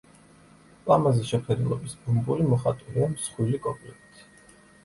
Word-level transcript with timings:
ლამაზი 0.91 1.25
შეფერილობის 1.31 1.93
ბუმბული 2.05 2.47
მოხატულია 2.55 3.11
მსხვილი 3.15 3.61
კოპლებით. 3.67 4.27